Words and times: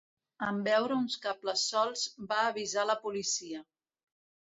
En 0.45 0.61
veure 0.67 0.95
uns 1.01 1.17
cables 1.25 1.65
solts 1.73 2.05
va 2.31 2.39
avisar 2.53 2.87
la 2.93 2.97
policia. 3.05 3.63